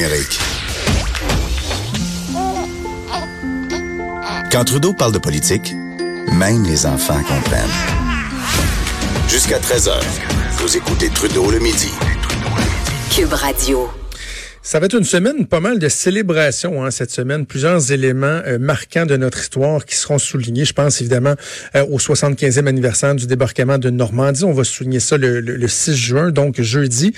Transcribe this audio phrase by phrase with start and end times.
[0.00, 0.38] numérique.
[4.50, 5.74] Quand Trudeau parle de politique,
[6.32, 7.68] même les enfants comprennent.
[9.28, 9.92] Jusqu'à 13h,
[10.56, 11.90] vous écoutez Trudeau le midi.
[13.14, 13.90] Cube Radio.
[14.62, 17.44] Ça va être une semaine pas mal de célébrations hein, cette semaine.
[17.44, 20.64] Plusieurs éléments euh, marquants de notre histoire qui seront soulignés.
[20.64, 21.34] Je pense évidemment
[21.74, 24.44] euh, au 75e anniversaire du débarquement de Normandie.
[24.44, 27.12] On va souligner ça le, le 6 juin, donc jeudi.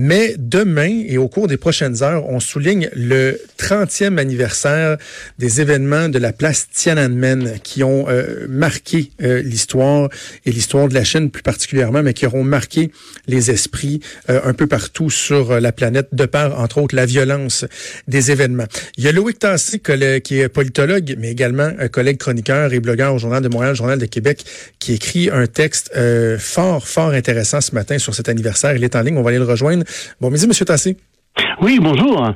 [0.00, 4.96] Mais demain et au cours des prochaines heures, on souligne le 30e anniversaire
[5.40, 10.08] des événements de la place Tiananmen qui ont euh, marqué euh, l'histoire
[10.46, 12.92] et l'histoire de la Chine plus particulièrement, mais qui auront marqué
[13.26, 13.98] les esprits
[14.30, 17.64] euh, un peu partout sur la planète de par, entre autres, la violence
[18.06, 18.66] des événements.
[18.98, 23.18] Il y a Loïc Tassé, qui est politologue, mais également collègue chroniqueur et blogueur au
[23.18, 24.44] Journal de Montréal, Journal de Québec,
[24.78, 25.90] qui écrit un texte
[26.38, 28.76] fort, fort intéressant ce matin sur cet anniversaire.
[28.76, 29.84] Il est en ligne, on va aller le rejoindre.
[30.20, 30.52] Bon midi, M.
[30.52, 30.96] Tassé.
[31.60, 32.34] Oui, bonjour.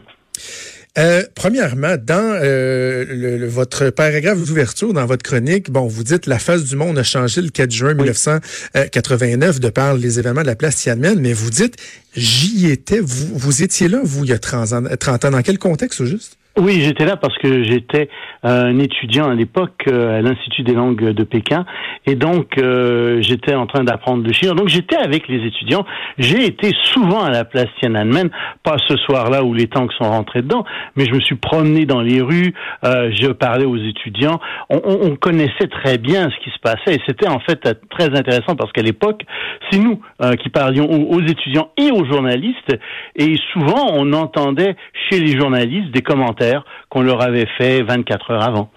[0.99, 6.65] Euh, premièrement, dans euh, votre paragraphe d'ouverture, dans votre chronique, bon, vous dites la face
[6.65, 10.77] du monde a changé le 4 juin 1989 de par les événements de la place
[10.77, 11.77] Tiananmen, mais vous dites
[12.15, 14.83] j'y étais, vous, vous étiez là, vous, il y a 30 ans.
[15.01, 15.31] 30 ans.
[15.31, 16.37] Dans quel contexte, au juste?
[16.59, 18.11] Oui, j'étais là parce que j'étais
[18.45, 21.65] euh, un étudiant à l'époque euh, à l'Institut des langues de Pékin
[22.05, 24.55] et donc euh, j'étais en train d'apprendre le chinois.
[24.55, 25.87] Donc j'étais avec les étudiants.
[26.19, 28.29] J'ai été souvent à la place Tiananmen,
[28.65, 32.03] pas ce soir-là où les tanks sont rentrés dedans, mais je me suis promené dans
[32.03, 34.39] les rues, je parlais aux étudiants.
[34.69, 38.57] On, on, connaissait très bien ce qui se passait et c'était en fait très intéressant
[38.57, 39.23] parce qu'à l'époque,
[39.71, 40.01] c'est nous
[40.41, 42.77] qui parlions aux, aux étudiants et aux journalistes
[43.17, 44.77] et souvent on entendait
[45.09, 46.42] chez les journalistes des commentaires
[46.89, 48.71] qu'on leur avait fait 24 heures avant.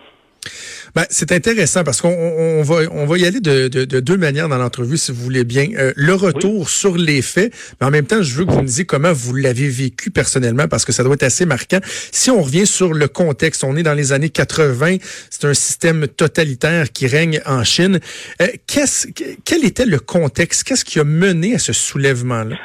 [0.96, 3.68] Ben, c'est intéressant parce qu'on va, on va y aller de,
[4.00, 5.68] deux manières dans l'entrevue, si vous voulez bien.
[5.78, 8.68] Euh, le retour sur les faits, mais en même temps, je veux que vous me
[8.68, 11.80] disiez comment vous l'avez vécu personnellement parce que ça doit être assez marquant.
[12.12, 14.98] Si on revient sur le contexte, on est dans les années 80,
[15.30, 18.00] c'est un système totalitaire qui règne en Chine.
[18.42, 19.08] Euh, qu'est-ce,
[19.44, 20.64] quel était le contexte?
[20.64, 22.56] Qu'est-ce qui a mené à ce soulèvement-là?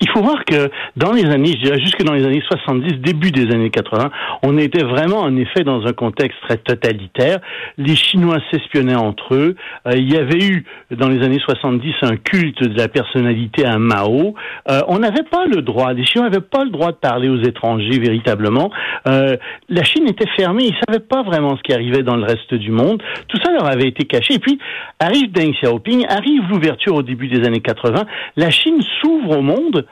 [0.00, 3.30] Il faut voir que dans les années, je dirais jusque dans les années 70, début
[3.30, 4.10] des années 80,
[4.42, 7.38] on était vraiment en effet dans un contexte très totalitaire.
[7.76, 9.56] Les Chinois s'espionnaient entre eux.
[9.86, 13.78] Euh, il y avait eu dans les années 70 un culte de la personnalité à
[13.78, 14.34] Mao.
[14.70, 17.42] Euh, on n'avait pas le droit, les Chinois n'avaient pas le droit de parler aux
[17.42, 18.70] étrangers véritablement.
[19.06, 19.36] Euh,
[19.68, 22.70] la Chine était fermée, ils savaient pas vraiment ce qui arrivait dans le reste du
[22.70, 23.02] monde.
[23.28, 24.34] Tout ça leur avait été caché.
[24.34, 24.58] Et puis
[24.98, 28.04] arrive Deng Xiaoping, arrive l'ouverture au début des années 80.
[28.36, 29.86] La Chine s'ouvre au monde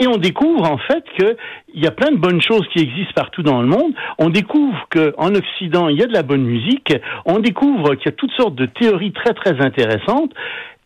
[0.00, 1.36] et on découvre en fait qu'il
[1.74, 3.92] y a plein de bonnes choses qui existent partout dans le monde.
[4.18, 6.94] On découvre qu'en Occident, il y a de la bonne musique.
[7.26, 10.32] On découvre qu'il y a toutes sortes de théories très très intéressantes.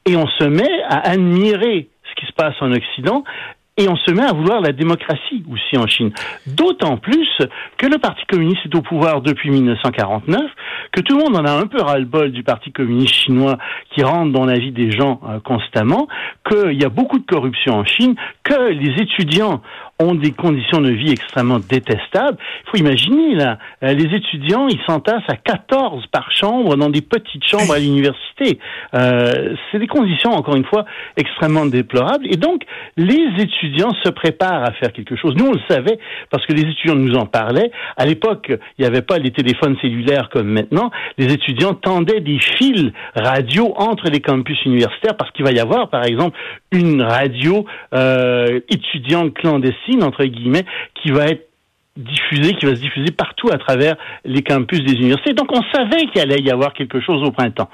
[0.07, 3.23] Et on se met à admirer ce qui se passe en Occident
[3.79, 6.13] et on se met à vouloir la démocratie aussi en Chine.
[6.47, 7.29] D'autant plus
[7.79, 10.43] que le Parti communiste est au pouvoir depuis 1949,
[10.93, 13.57] que tout le monde en a un peu ras-le-bol du Parti communiste chinois
[13.91, 16.07] qui rentre dans la vie des gens euh, constamment,
[16.49, 19.63] qu'il y a beaucoup de corruption en Chine, que les étudiants
[20.03, 22.39] ont des conditions de vie extrêmement détestables.
[22.67, 27.03] Il faut imaginer, là, euh, les étudiants, ils s'entassent à 14 par chambre dans des
[27.03, 28.59] petites chambres à l'université.
[28.95, 30.85] Euh, c'est des conditions, encore une fois,
[31.17, 32.27] extrêmement déplorables.
[32.31, 32.63] Et donc,
[32.97, 35.35] les étudiants se préparent à faire quelque chose.
[35.37, 35.99] Nous, on le savait
[36.31, 37.71] parce que les étudiants nous en parlaient.
[37.97, 40.91] À l'époque, il n'y avait pas les téléphones cellulaires comme maintenant.
[41.19, 45.89] Les étudiants tendaient des fils radio entre les campus universitaires parce qu'il va y avoir,
[45.89, 46.37] par exemple,
[46.73, 50.65] une radio euh, étudiante clandestine entre guillemets,
[50.95, 51.49] qui va être
[51.97, 55.35] diffusée, qui va se diffuser partout à travers les campus des universités.
[55.35, 57.69] Donc on savait qu'il allait y avoir quelque chose au printemps.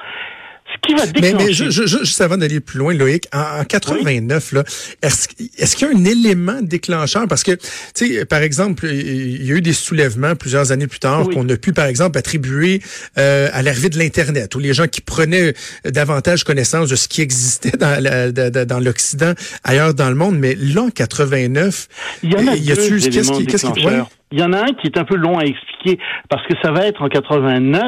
[0.89, 1.35] Ce qui va déclencher...
[1.35, 4.65] Mais, mais je, je, juste avant d'aller plus loin, Loïc, en, 89, là,
[5.03, 7.27] est-ce, qu'il y a un élément déclencheur?
[7.29, 7.61] Parce que, tu
[7.95, 11.57] sais, par exemple, il y a eu des soulèvements plusieurs années plus tard qu'on a
[11.57, 12.81] pu, par exemple, attribuer
[13.19, 15.55] euh, à l'arrivée de l'Internet, ou les gens qui prenaient
[15.85, 19.35] davantage connaissance de ce qui existait dans, l'Occident,
[19.65, 20.39] ailleurs dans le monde.
[20.39, 21.89] Mais là, en 89,
[22.23, 23.87] il y en a, y a deux qu'est-ce qui, qu'est-ce qui,
[24.31, 25.99] il y en a un qui est un peu long à expliquer
[26.29, 27.83] parce que ça va être en 89,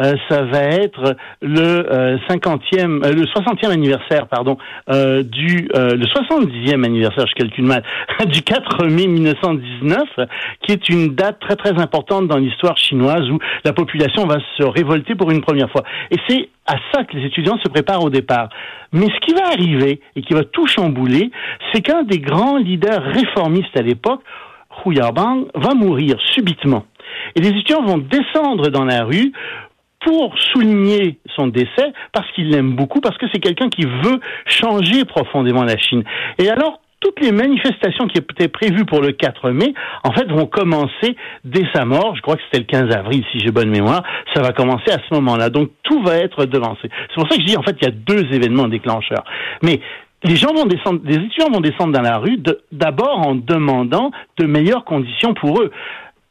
[0.00, 6.84] euh, ça va être le 50e, euh, euh, le 60e anniversaire, pardon, du le 70e
[6.84, 7.82] anniversaire, je calcule mal,
[8.26, 10.02] du 4 mai 1919,
[10.62, 14.64] qui est une date très très importante dans l'histoire chinoise où la population va se
[14.64, 15.82] révolter pour une première fois.
[16.10, 18.48] Et c'est à ça que les étudiants se préparent au départ.
[18.92, 21.30] Mais ce qui va arriver et qui va tout chambouler,
[21.72, 24.22] c'est qu'un des grands leaders réformistes à l'époque
[24.84, 26.84] Hu Yaobang va mourir subitement.
[27.34, 29.32] Et les étudiants vont descendre dans la rue
[30.04, 35.04] pour souligner son décès parce qu'il l'aime beaucoup, parce que c'est quelqu'un qui veut changer
[35.04, 36.04] profondément la Chine.
[36.38, 39.72] Et alors, toutes les manifestations qui étaient prévues pour le 4 mai,
[40.04, 42.14] en fait, vont commencer dès sa mort.
[42.14, 44.02] Je crois que c'était le 15 avril, si j'ai bonne mémoire.
[44.34, 45.48] Ça va commencer à ce moment-là.
[45.48, 46.82] Donc, tout va être devancé.
[47.08, 49.24] C'est pour ça que je dis, en fait, il y a deux événements déclencheurs.
[49.62, 49.80] Mais
[50.22, 52.38] les gens vont descendre, les étudiants vont descendre dans la rue
[52.72, 55.70] d'abord en demandant de meilleures conditions pour eux.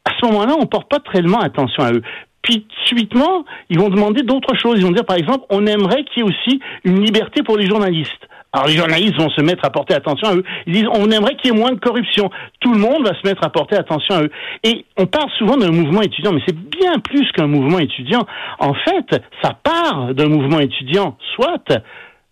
[0.04, 2.02] À ce moment-là, on porte pas tellement attention à eux.
[2.42, 4.78] Puis subitement, ils vont demander d'autres choses.
[4.78, 7.66] Ils vont dire, par exemple, on aimerait qu'il y ait aussi une liberté pour les
[7.66, 8.26] journalistes.
[8.52, 10.44] Alors les journalistes vont se mettre à porter attention à eux.
[10.66, 12.30] Ils disent, on aimerait qu'il y ait moins de corruption.
[12.60, 14.30] Tout le monde va se mettre à porter attention à eux.
[14.64, 18.26] Et on parle souvent d'un mouvement étudiant, mais c'est bien plus qu'un mouvement étudiant.
[18.58, 21.62] En fait, ça part d'un mouvement étudiant, soit,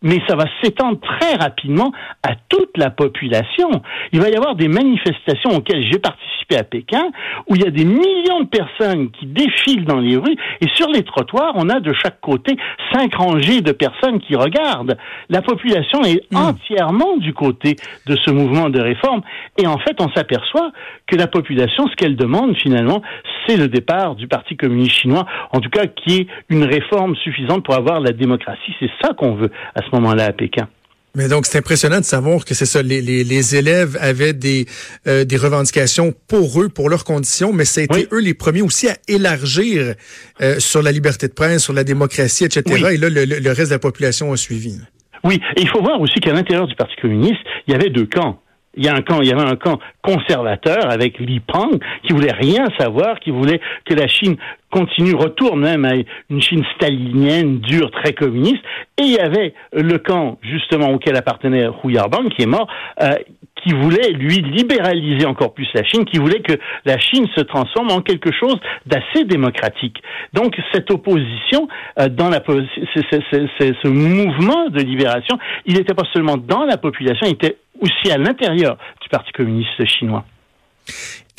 [0.03, 1.93] mais ça va s'étendre très rapidement
[2.23, 3.71] à toute la population.
[4.13, 7.11] Il va y avoir des manifestations auxquelles j'ai participé à Pékin,
[7.49, 10.89] où il y a des millions de personnes qui défilent dans les rues, et sur
[10.89, 12.57] les trottoirs, on a de chaque côté
[12.93, 14.97] cinq rangées de personnes qui regardent.
[15.29, 16.37] La population est hmm.
[16.37, 19.23] entièrement du côté de ce mouvement de réforme,
[19.59, 20.73] et en fait, on s'aperçoit
[21.07, 23.03] que la population, ce qu'elle demande finalement,
[23.47, 27.65] c'est le départ du Parti communiste chinois, en tout cas qui est une réforme suffisante
[27.65, 28.75] pour avoir la démocratie.
[28.79, 30.69] C'est ça qu'on veut à ce moment-là à Pékin.
[31.15, 32.83] Mais donc, c'est impressionnant de savoir que c'est ça.
[32.83, 34.67] Les, les, les, élèves avaient des,
[35.07, 38.63] euh, des revendications pour eux, pour leurs conditions, mais ça a été eux les premiers
[38.63, 39.95] aussi à élargir
[40.41, 42.63] euh, sur la liberté de presse, sur la démocratie, etc.
[42.93, 44.79] Et là, le, le, reste de la population a suivi.
[45.25, 48.07] Oui, et il faut voir aussi qu'à l'intérieur du Parti communiste, il y avait deux
[48.07, 48.41] camps
[48.79, 52.13] il y a un camp, il y avait un camp conservateur avec Li Peng qui
[52.13, 54.37] voulait rien savoir, qui voulait que la Chine
[54.71, 55.95] continue, retourne même à
[56.31, 58.63] une Chine stalinienne, dure, très communiste.
[58.99, 62.69] Et il y avait le camp, justement, auquel appartenait Hu Yarbang, qui est mort,
[63.03, 63.15] euh,
[63.63, 67.91] qui voulait, lui, libéraliser encore plus la Chine, qui voulait que la Chine se transforme
[67.91, 68.57] en quelque chose
[68.87, 69.97] d'assez démocratique.
[70.33, 71.69] Donc, cette opposition,
[71.99, 77.33] euh, dans la, ce mouvement de libération, il n'était pas seulement dans la population, il
[77.33, 80.25] était aussi à l'intérieur du Parti communiste chinois.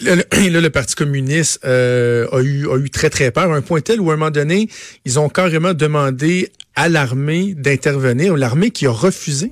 [0.02, 4.00] Là, le, Parti communiste euh, a, eu, a eu très, très peur, un point tel
[4.00, 4.68] où, à un moment donné,
[5.06, 9.52] ils ont carrément demandé à l'armée d'intervenir, l'armée qui a refusé.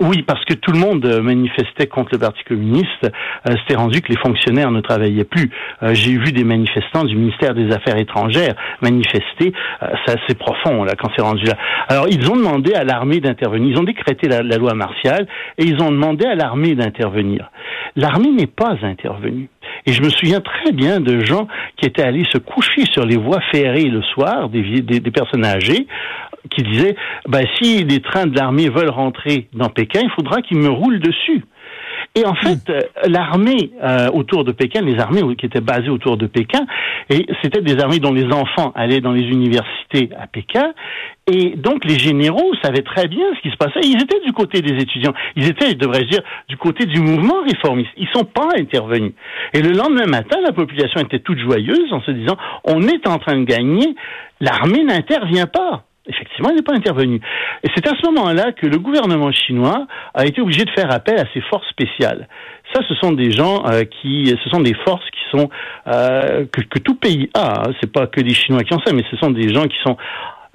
[0.00, 3.04] Oui, parce que tout le monde euh, manifestait contre le Parti communiste.
[3.04, 5.50] Euh, C'était rendu que les fonctionnaires ne travaillaient plus.
[5.82, 9.52] Euh, J'ai vu des manifestants du ministère des Affaires étrangères manifester.
[9.82, 11.54] Euh, c'est assez profond là quand c'est rendu là.
[11.88, 13.76] Alors ils ont demandé à l'armée d'intervenir.
[13.76, 15.26] Ils ont décrété la, loi martiale
[15.58, 17.50] et ils ont demandé à l'armée d'intervenir.
[17.96, 19.48] L'armée n'est pas intervenue.
[19.86, 21.46] Et je me souviens très bien de gens
[21.76, 25.86] qui étaient allés se coucher sur les voies ferrées le soir, des personnes âgées,
[26.50, 26.96] qui disaient
[27.28, 31.00] ben, si les trains de l'armée veulent rentrer dans Pékin, il faudra qu'ils me roulent
[31.00, 31.44] dessus.
[32.16, 36.16] Et en fait, euh, l'armée euh, autour de Pékin, les armées qui étaient basées autour
[36.16, 36.64] de Pékin,
[37.10, 40.72] et c'était des armées dont les enfants allaient dans les universités à Pékin,
[41.26, 43.80] et donc les généraux savaient très bien ce qui se passait.
[43.82, 47.42] Ils étaient du côté des étudiants, ils étaient, je devrais dire, du côté du mouvement
[47.42, 47.90] réformiste.
[47.96, 49.12] Ils sont pas intervenus.
[49.52, 53.18] Et le lendemain matin, la population était toute joyeuse en se disant, on est en
[53.18, 53.96] train de gagner,
[54.40, 55.84] l'armée n'intervient pas.
[56.06, 57.20] Effectivement, il n'est pas intervenu.
[57.62, 61.18] Et c'est à ce moment-là que le gouvernement chinois a été obligé de faire appel
[61.18, 62.28] à ses forces spéciales.
[62.74, 65.48] Ça, ce sont des gens euh, qui, ce sont des forces qui sont
[65.86, 67.60] euh, que, tout pays a.
[67.60, 67.72] Hein.
[67.80, 69.96] C'est pas que des Chinois qui ont ça, mais ce sont des gens qui sont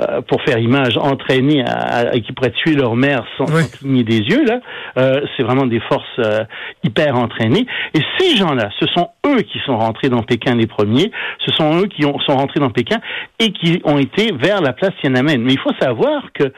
[0.02, 4.46] euh, pour faire image, entraînés à, qui pourraient tuer leur mère sans, cligner des yeux,
[4.46, 4.60] là,
[4.98, 6.46] euh, c'est vraiment des forces euh,
[6.84, 7.66] hyper entraînées.
[7.94, 11.12] Et ces gens-là, ce sont eux qui sont rentrés dans Pékin les premiers,
[11.46, 13.00] ce sont eux qui ont, sont rentrés dans Pékin
[13.40, 15.42] et qui ont été vers la place Tiananmen.
[15.42, 16.54] Mais il faut savoir que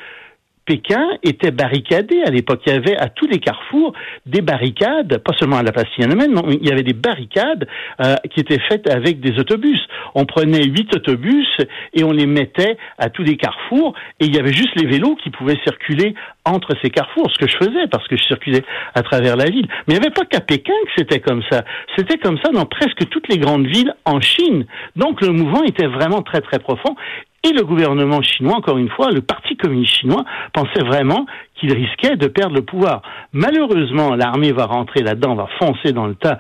[0.66, 2.62] Pékin était barricadé à l'époque.
[2.66, 3.94] Il y avait à tous les carrefours
[4.26, 7.68] des barricades, pas seulement à la place Tiananmen, mais il y avait des barricades
[8.00, 9.80] euh, qui étaient faites avec des autobus.
[10.14, 11.48] On prenait huit autobus
[11.94, 15.16] et on les mettait à tous les carrefours et il y avait juste les vélos
[15.16, 16.14] qui pouvaient circuler
[16.46, 18.64] entre ces carrefours, ce que je faisais parce que je circulais
[18.94, 19.68] à travers la ville.
[19.88, 21.64] Mais il n'y avait pas qu'à Pékin que c'était comme ça.
[21.98, 24.66] C'était comme ça dans presque toutes les grandes villes en Chine.
[24.96, 26.96] Donc le mouvement était vraiment très très profond
[27.44, 32.16] et le gouvernement chinois, encore une fois, le Parti communiste chinois, pensait vraiment qu'il risquait
[32.16, 33.02] de perdre le pouvoir.
[33.34, 36.38] Malheureusement, l'armée va rentrer là-dedans, va foncer dans le tas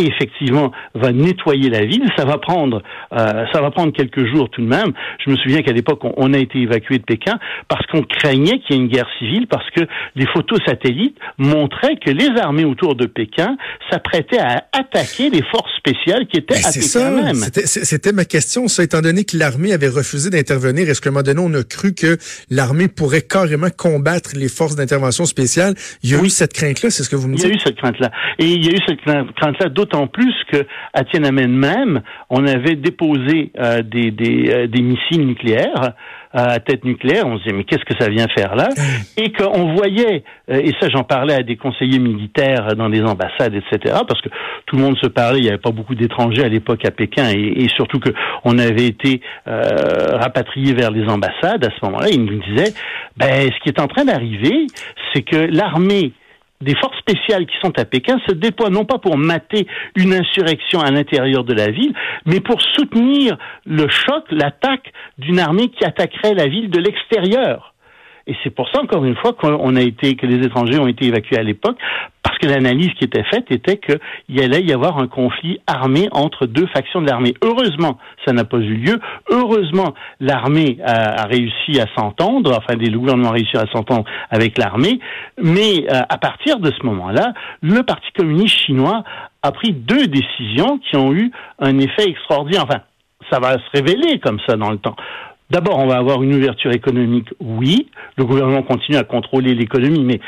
[0.00, 2.04] et effectivement va nettoyer la ville.
[2.16, 4.92] Ça va prendre, euh, ça va prendre quelques jours tout de même.
[5.24, 7.38] Je me souviens qu'à l'époque, on, a été évacué de Pékin
[7.68, 9.80] parce qu'on craignait qu'il y ait une guerre civile, parce que
[10.16, 13.56] les photos satellites montraient que les armées autour de Pékin
[13.90, 17.10] s'apprêtaient à attaquer les forces spéciales qui étaient à Pékin ça.
[17.10, 17.34] même.
[17.34, 20.88] C'était ma question, ça, étant donné que l'armée avait refusé d'intervenir.
[20.88, 22.16] Est-ce qu'à un moment donné, on a cru que
[22.50, 25.74] l'armée pourrait carrément combattre les forces d'intervention spéciales?
[26.02, 27.44] Il y a eu cette crainte-là, c'est ce que vous me dites?
[27.44, 28.10] Il y a eu cette crainte-là.
[28.38, 32.76] Et il y a eu cette crainte-là d'autant plus que à Tiananmen même, on avait
[32.76, 35.92] déposé euh, euh, des, missiles nucléaires
[36.32, 37.26] à tête nucléaire.
[37.26, 38.68] On se disait mais qu'est-ce que ça vient faire là?
[39.16, 43.96] Et qu'on voyait, et ça j'en parlais à des conseillers militaires dans des ambassades, etc.
[44.06, 44.28] Parce que
[44.66, 47.28] tout le monde se parlait, il n'y avait pas beaucoup d'étrangers à l'époque à Pékin,
[47.30, 48.10] et, surtout que
[48.44, 52.08] on avait été euh, rapatriés vers les ambassades à ce moment-là.
[52.10, 52.72] Ils nous disaient,
[53.16, 54.66] ben, ce qui est en train d'arriver,
[55.12, 56.12] c'est que l'armée
[56.60, 60.80] des forces spéciales qui sont à Pékin se déploient non pas pour mater une insurrection
[60.80, 61.94] à l'intérieur de la ville,
[62.26, 67.69] mais pour soutenir le choc, l'attaque d'une armée qui attaquerait la ville de l'extérieur.
[68.30, 71.04] Et c'est pour ça, encore une fois, qu'on a été, que les étrangers ont été
[71.06, 71.76] évacués à l'époque,
[72.22, 76.46] parce que l'analyse qui était faite était qu'il allait y avoir un conflit armé entre
[76.46, 77.34] deux factions de l'armée.
[77.42, 79.00] Heureusement, ça n'a pas eu lieu.
[79.30, 85.00] Heureusement, l'armée a, réussi à s'entendre, enfin, des gouvernements ont réussi à s'entendre avec l'armée.
[85.42, 87.32] Mais euh, à partir de ce moment-là,
[87.62, 89.02] le Parti communiste chinois
[89.42, 92.62] a pris deux décisions qui ont eu un effet extraordinaire.
[92.62, 92.82] Enfin,
[93.28, 94.94] ça va se révéler comme ça dans le temps.
[95.50, 97.88] D'abord, on va avoir une ouverture économique, oui.
[98.16, 100.20] Le gouvernement continue à contrôler l'économie, mais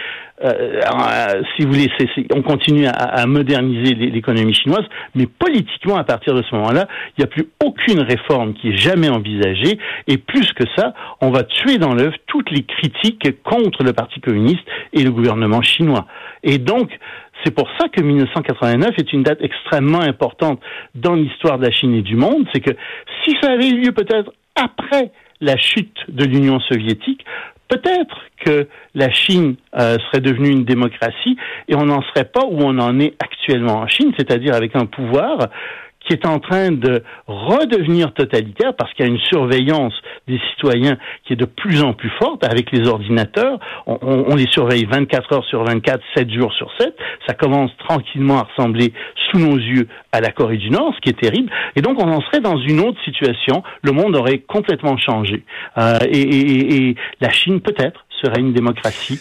[0.45, 1.89] euh, euh, si vous voulez,
[2.35, 4.85] on continue à, moderniser l'économie chinoise.
[5.15, 8.77] Mais politiquement, à partir de ce moment-là, il n'y a plus aucune réforme qui est
[8.77, 9.79] jamais envisagée.
[10.09, 14.21] Et plus que ça, on va tuer dans l'œuf toutes les critiques contre le Parti
[14.21, 16.07] communiste et le gouvernement chinois.
[16.43, 16.91] Et donc,
[17.45, 20.61] c'est pour ça que 1989 est une date extrêmement importante
[20.95, 22.47] dans l'histoire de la Chine et du monde.
[22.53, 22.73] C'est que
[23.25, 27.25] si ça avait eu lieu peut-être après la chute de l'Union soviétique,
[27.69, 31.37] peut-être que la Chine euh, serait devenue une démocratie
[31.69, 34.87] et on n'en serait pas où on en est actuellement en Chine, c'est-à-dire avec un
[34.87, 35.49] pouvoir
[36.05, 39.95] qui est en train de redevenir totalitaire parce qu'il y a une surveillance
[40.29, 43.59] des citoyens qui est de plus en plus forte avec les ordinateurs.
[43.87, 46.95] On, on, les surveille 24 heures sur 24, 7 jours sur 7.
[47.27, 48.93] Ça commence tranquillement à ressembler
[49.31, 51.51] sous nos yeux à la Corée du Nord, ce qui est terrible.
[51.77, 53.63] Et donc on en serait dans une autre situation.
[53.83, 55.45] Le monde aurait complètement changé.
[55.79, 59.21] Euh, et, et, et, la Chine peut-être serait une démocratie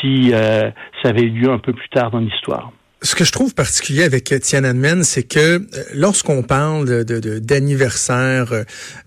[0.00, 0.70] si euh,
[1.02, 2.72] ça avait eu lieu un peu plus tard dans l'histoire.
[3.04, 5.60] Ce que je trouve particulier avec Tiananmen, c'est que euh,
[5.92, 8.64] lorsqu'on parle de, d'anniversaire, euh,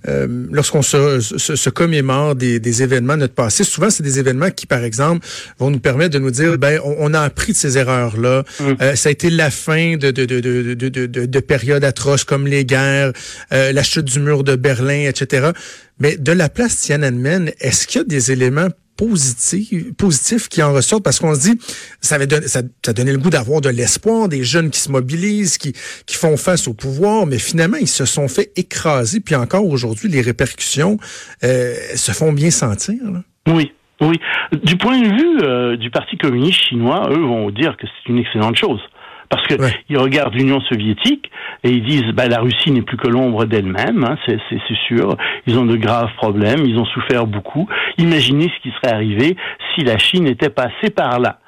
[0.09, 4.51] euh, lorsqu'on se, se, commémore des, des, événements de notre passé, souvent c'est des événements
[4.51, 5.25] qui, par exemple,
[5.59, 8.43] vont nous permettre de nous dire, ben, on, a appris de ces erreurs-là.
[8.59, 8.95] Mm.
[8.95, 12.65] ça a été la fin de, de, de, de, de, de périodes atroces comme les
[12.65, 13.13] guerres,
[13.51, 15.51] la chute du mur de Berlin, etc.
[15.99, 21.01] Mais de la place Tiananmen, est-ce qu'il y a des éléments positif, qui en ressort
[21.01, 21.59] parce qu'on se dit
[22.01, 22.61] ça avait donné, ça,
[22.93, 25.73] donnait le goût d'avoir de l'espoir, des jeunes qui se mobilisent, qui,
[26.05, 29.19] qui font face au pouvoir, mais finalement ils se sont fait écraser.
[29.19, 30.97] Puis encore aujourd'hui, les répercussions
[31.43, 32.99] euh, se font bien sentir.
[33.47, 33.71] Oui.
[34.01, 34.19] Oui,
[34.51, 38.17] du point de vue euh, du Parti communiste chinois, eux vont dire que c'est une
[38.17, 38.81] excellente chose.
[39.29, 39.55] Parce que
[39.89, 41.31] ils regardent l'Union soviétique
[41.63, 44.39] et ils disent bah la Russie n'est plus que l'ombre d'elle-même, hein, c'est
[44.87, 45.15] sûr.
[45.47, 47.67] Ils ont de graves problèmes, ils ont souffert beaucoup.
[47.97, 49.35] Imaginez ce qui serait arrivé
[49.73, 51.39] si la Chine était passée par là.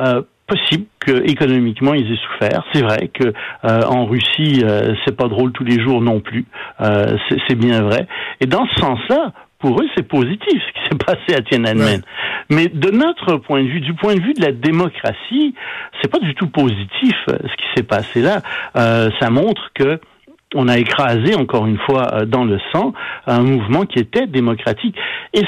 [0.00, 2.64] Euh, possible que économiquement ils aient souffert.
[2.72, 3.32] C'est vrai que
[3.64, 6.46] euh, en Russie euh, c'est pas drôle tous les jours non plus.
[6.80, 7.16] Euh,
[7.46, 8.08] c'est bien vrai.
[8.40, 12.02] Et dans ce sens-là, pour eux, c'est positif ce qui s'est passé à Tiananmen.
[12.48, 15.54] Mais de notre point de vue, du point de vue de la démocratie,
[16.00, 18.42] c'est pas du tout positif euh, ce qui s'est passé là.
[18.76, 20.00] Euh, ça montre que
[20.54, 22.94] on a écrasé encore une fois euh, dans le sang
[23.26, 24.96] un mouvement qui était démocratique.
[25.34, 25.42] Et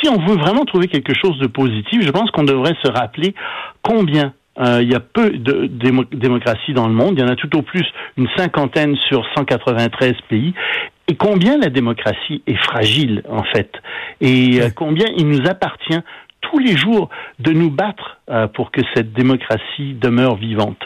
[0.00, 3.34] si on veut vraiment trouver quelque chose de positif, je pense qu'on devrait se rappeler
[3.82, 7.14] combien euh, il y a peu de démocratie dans le monde.
[7.16, 7.84] Il y en a tout au plus
[8.16, 10.54] une cinquantaine sur 193 pays.
[11.10, 13.72] Et combien la démocratie est fragile, en fait.
[14.20, 15.98] Et euh, combien il nous appartient
[16.40, 17.08] tous les jours
[17.40, 20.78] de nous battre euh, pour que cette démocratie demeure vivante.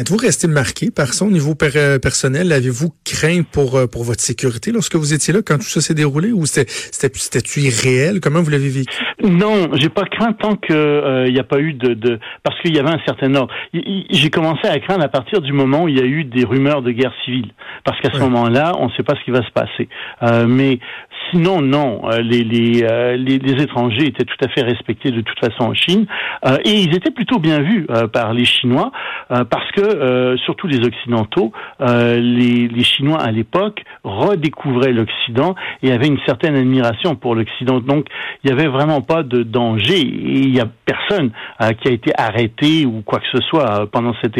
[0.00, 2.52] Êtes-vous resté marqué par ça au niveau euh, personnel?
[2.52, 5.92] Avez-vous craint pour, euh, pour votre sécurité lorsque vous étiez là, quand tout ça s'est
[5.92, 8.20] déroulé, ou c'était-tu irréel?
[8.22, 8.96] Comment vous l'avez vécu?
[9.22, 11.92] Non, j'ai pas craint tant qu'il euh, il n'y a pas eu de...
[11.92, 13.52] de parce qu'il y avait un certain ordre.
[13.74, 16.80] J'ai commencé à craindre à partir du moment où il y a eu des rumeurs
[16.80, 17.50] de guerre civile.
[17.84, 19.86] Parce qu'à ce moment-là, on ne sait pas ce qui va se passer.
[20.48, 20.78] mais
[21.30, 22.02] sinon, non.
[22.22, 22.84] Les, les,
[23.16, 26.06] les, les, étrangers étaient tout à fait respectés de toute façon en Chine.
[26.64, 28.90] et ils étaient plutôt bien vus par les Chinois,
[29.28, 35.92] parce que euh, surtout les Occidentaux, euh, les, les, Chinois à l'époque redécouvraient l'Occident et
[35.92, 37.80] avaient une certaine admiration pour l'Occident.
[37.80, 38.06] Donc,
[38.42, 41.30] il n'y avait vraiment pas de danger il n'y a personne
[41.62, 44.36] euh, qui a été arrêté ou quoi que ce soit pendant cette,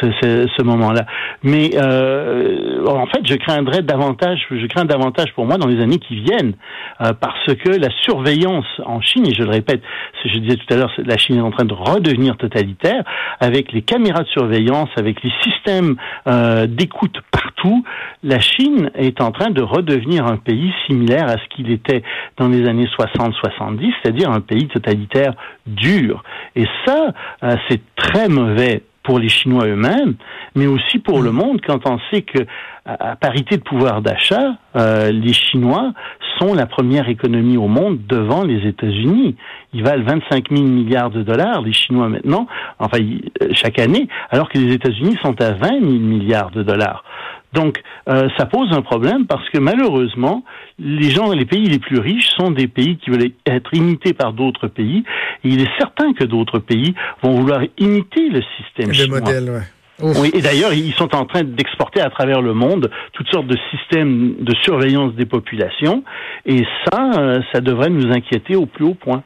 [0.00, 1.06] ce, ce, ce moment-là.
[1.42, 6.17] Mais en fait, je craindrais davantage, je crains davantage pour moi dans les années qui
[6.22, 6.54] viennent,
[6.98, 9.82] parce que la surveillance en Chine, et je le répète,
[10.24, 13.04] je disais tout à l'heure, la Chine est en train de redevenir totalitaire
[13.40, 15.96] avec les caméras de surveillance avec les systèmes
[16.26, 17.84] euh, d'écoute partout
[18.22, 22.02] la Chine est en train de redevenir un pays similaire à ce qu'il était
[22.36, 25.34] dans les années 60-70, c'est-à-dire un pays totalitaire
[25.66, 26.22] dur.
[26.56, 30.14] Et ça, euh, c'est très mauvais pour les Chinois eux-mêmes,
[30.54, 32.40] mais aussi pour le monde quand on sait que
[32.88, 35.92] à parité de pouvoir d'achat, euh, les Chinois
[36.38, 39.36] sont la première économie au monde devant les États-Unis.
[39.74, 42.46] Ils valent 25 000 milliards de dollars, les Chinois maintenant,
[42.78, 42.98] enfin
[43.42, 47.04] euh, chaque année, alors que les États-Unis sont à 20 000 milliards de dollars.
[47.52, 50.44] Donc, euh, ça pose un problème parce que malheureusement,
[50.78, 54.32] les gens, les pays les plus riches sont des pays qui veulent être imités par
[54.32, 55.04] d'autres pays.
[55.44, 59.20] Et il est certain que d'autres pays vont vouloir imiter le système chinois.
[59.20, 59.62] Modèle, ouais.
[60.00, 63.58] Oui, et d'ailleurs, ils sont en train d'exporter à travers le monde toutes sortes de
[63.70, 66.04] systèmes de surveillance des populations,
[66.46, 69.24] et ça, euh, ça devrait nous inquiéter au plus haut point.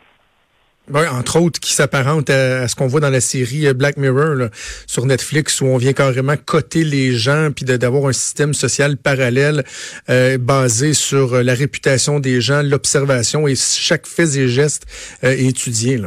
[0.92, 4.48] Entre autres, qui s'apparente à, ce qu'on voit dans la série euh, Black Mirror
[4.86, 9.64] sur Netflix, où on vient carrément coter les gens, puis d'avoir un système social parallèle
[10.10, 14.84] euh, basé sur la réputation des gens, l'observation, et chaque fait et geste
[15.22, 16.00] est étudié.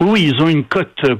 [0.00, 0.88] Oui, ils ont une cote.
[1.04, 1.16] Euh,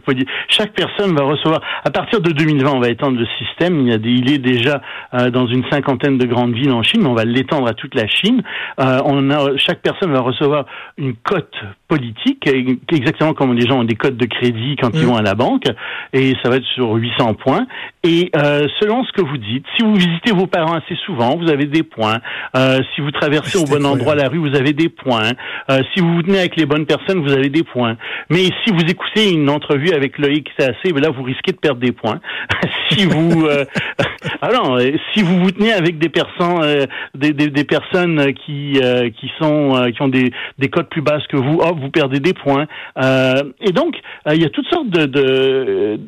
[0.48, 1.60] chaque personne va recevoir.
[1.84, 3.80] À partir de 2020, on va étendre le système.
[3.80, 4.80] Il, y a des, il est déjà
[5.12, 7.94] euh, dans une cinquantaine de grandes villes en Chine, mais on va l'étendre à toute
[7.94, 8.42] la Chine.
[8.80, 10.64] Euh, on a, chaque personne va recevoir
[10.96, 11.54] une cote
[11.88, 12.48] politique,
[12.90, 15.06] exactement comme les gens ont des codes de crédit quand ils mm.
[15.06, 15.64] vont à la banque,
[16.12, 17.66] et ça va être sur 800 points.
[18.02, 21.50] Et euh, selon ce que vous dites, si vous visitez vos parents assez souvent, vous
[21.50, 22.20] avez des points.
[22.56, 25.32] Euh, si vous traversez au bon endroit la rue, vous avez des points.
[25.70, 27.96] Euh, si vous vous tenez avec les bonnes personnes, vous avez des points.
[28.30, 31.80] Mais si vous écoutez une entrevue avec Loïc assez, ben là vous risquez de perdre
[31.80, 32.20] des points.
[32.90, 33.46] si vous
[34.42, 34.78] alors
[35.12, 38.80] si vous vous tenez avec des personnes des, des, personnes qui
[39.18, 42.34] qui sont qui ont des des codes plus basses que vous, hop, vous perdez des
[42.34, 42.66] points.
[42.96, 43.96] et donc
[44.26, 45.98] il y a toutes sortes de,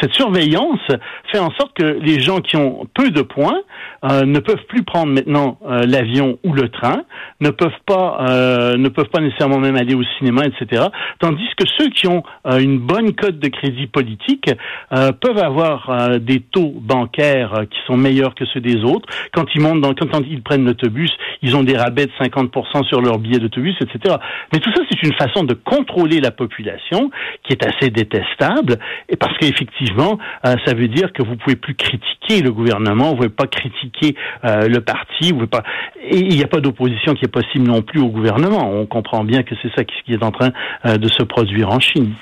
[0.00, 0.80] cette surveillance
[1.32, 3.60] fait en sorte que les gens qui ont peu de points
[4.04, 7.02] euh, ne peuvent plus prendre maintenant euh, l'avion ou le train,
[7.40, 10.86] ne peuvent pas euh, ne peuvent pas nécessairement même aller au cinéma, etc.
[11.18, 14.50] Tandis que ceux qui ont une bonne cote de crédit politique
[14.90, 19.08] peuvent avoir des taux bancaires qui sont meilleurs que ceux des autres.
[19.32, 21.10] Quand ils montent quand ils prennent l'autobus,
[21.42, 24.16] ils ont des rabais de 50% sur leur billet d'autobus, etc.
[24.52, 27.10] Mais tout ça, c'est une façon de contrôler la population
[27.44, 32.42] qui est assez détestable, et parce qu'effectivement, ça veut dire que vous pouvez plus critiquer
[32.42, 35.32] le gouvernement, vous pouvez pas critiquer euh, le parti.
[36.10, 38.70] Et il n'y a pas d'opposition qui est possible non plus au gouvernement.
[38.70, 40.50] On comprend bien que c'est ça qui est en train
[40.86, 42.14] euh, de se produire en Chine.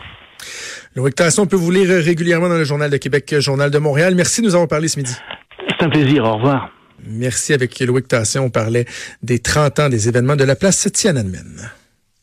[0.95, 4.15] Loïc Tasson, on peut vous lire régulièrement dans le Journal de Québec, Journal de Montréal.
[4.15, 5.13] Merci de nous avoir parlé ce midi.
[5.69, 6.25] C'est un plaisir.
[6.25, 6.71] Au revoir.
[7.07, 8.41] Merci avec Loïc Tasson.
[8.41, 8.87] On parlait
[9.23, 11.71] des 30 ans des événements de la place Tiananmen.